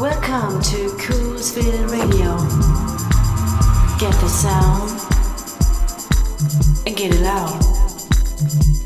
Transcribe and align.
Welcome 0.00 0.62
to 0.62 0.88
Coolsville 0.96 1.90
Radio. 1.90 2.38
Get 3.98 4.18
the 4.18 4.28
sound 4.30 4.90
and 6.86 6.96
get 6.96 7.14
it 7.14 7.26
out. 7.26 8.79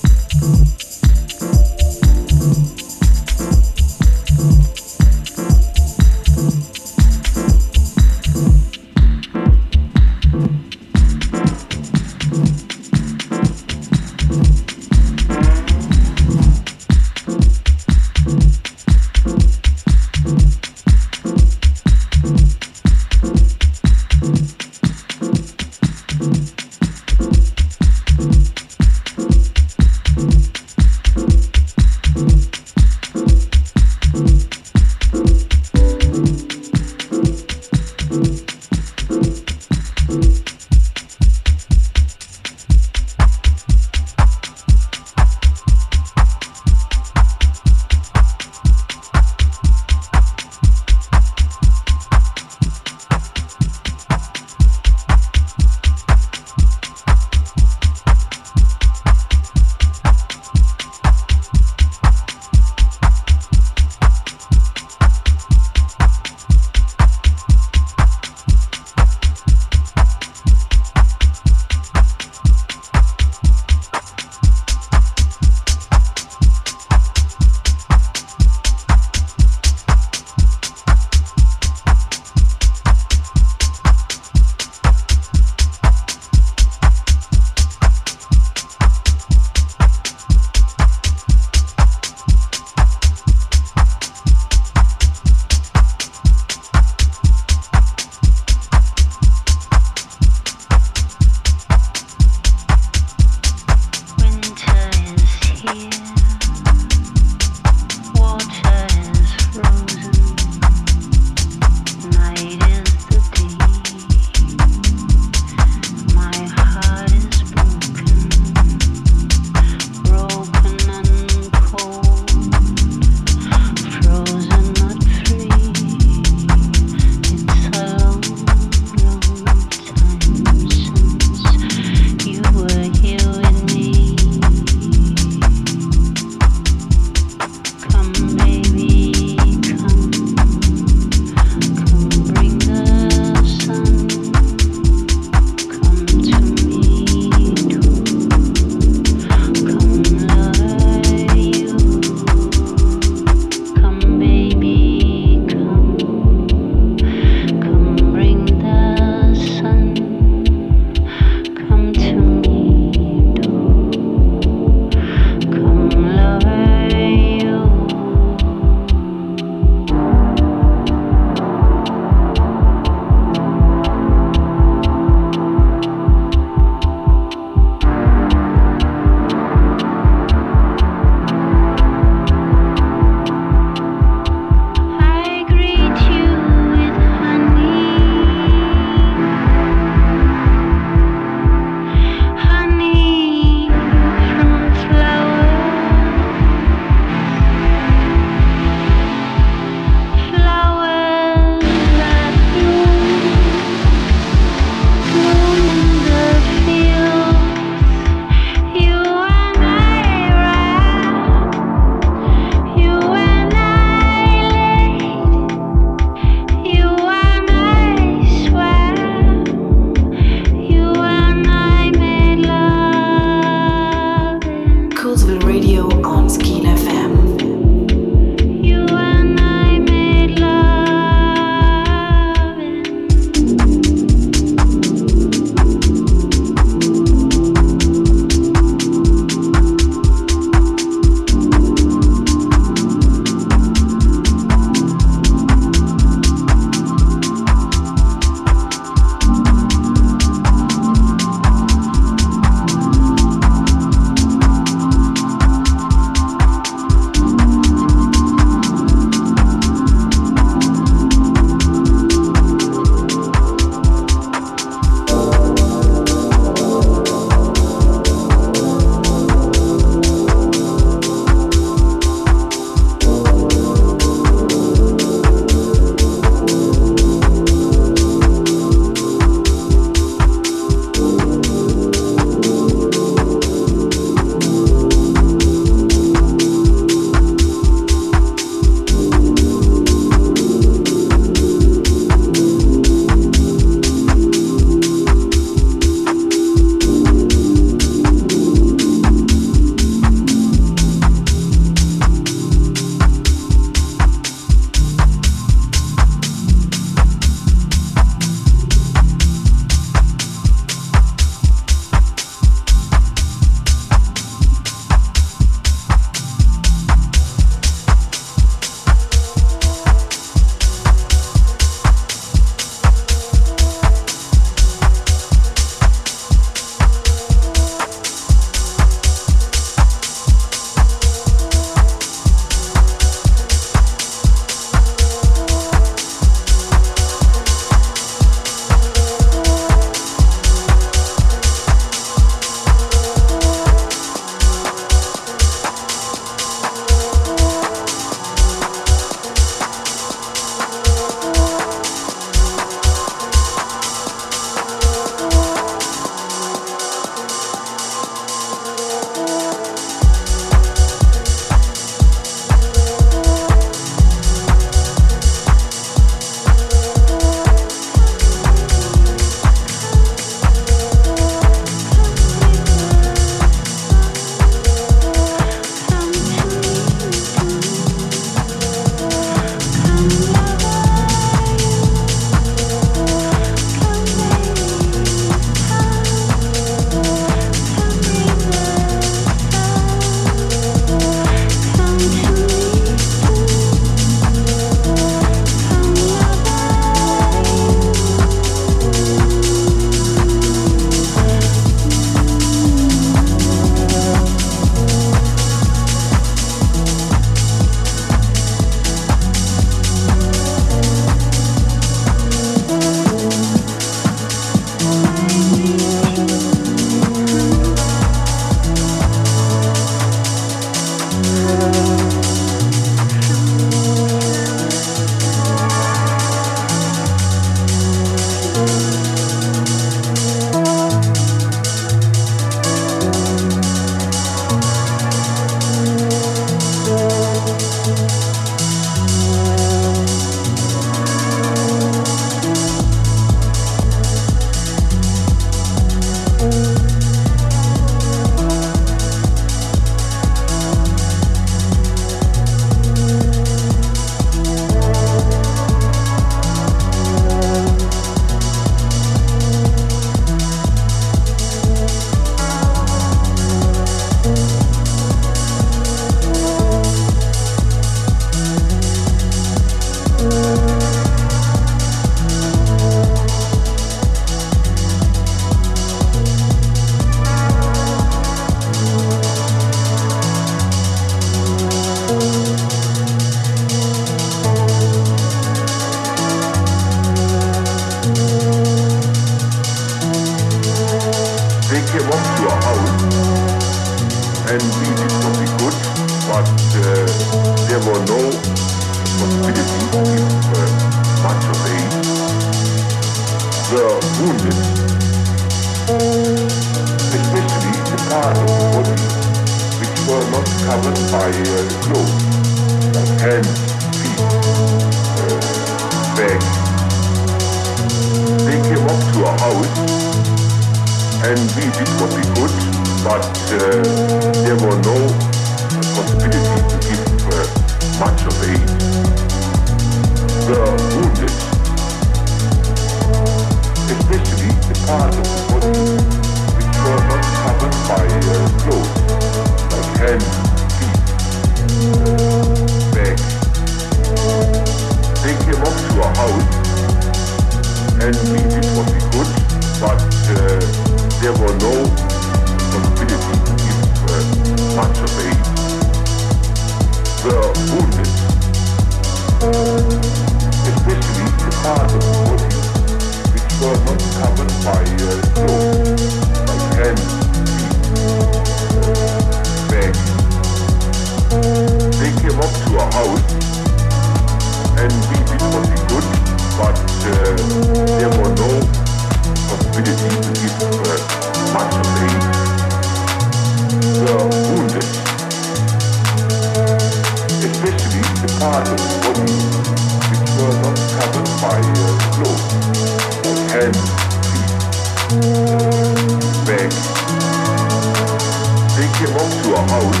They 598.76 598.88
came 598.96 599.14
up 599.14 599.28
to 599.42 599.48
our 599.54 599.66
house 599.68 600.00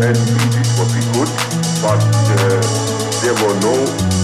and 0.00 0.16
we 0.16 0.40
did 0.54 0.68
what 0.78 0.88
we 0.96 1.02
could, 1.12 1.30
but 1.82 2.00
uh, 2.00 2.60
there 3.20 3.36
were 3.44 3.56
no 3.60 4.19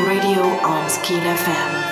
Radio 0.00 0.42
on 0.42 0.88
Skill 0.88 1.20
FM. 1.20 1.91